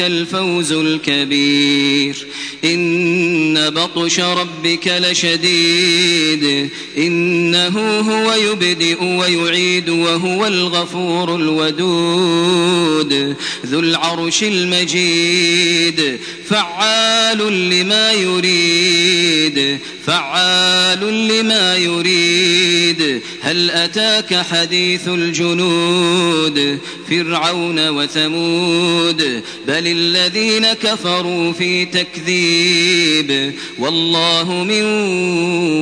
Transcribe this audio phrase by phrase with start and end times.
[0.00, 2.26] الفوز الكبير.
[2.64, 3.23] إن
[3.58, 18.12] بطش ربك لشديد إنه هو يبدئ ويعيد وهو الغفور الودود ذو العرش المجيد فعال لما
[18.12, 26.78] يريد فعال لما يريد هل أتاك حديث الجنود
[27.10, 33.43] فرعون وثمود بل الذين كفروا في تكذيب
[33.78, 34.82] والله من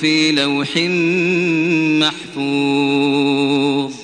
[0.00, 0.76] في لوح
[2.36, 3.99] محفوظ.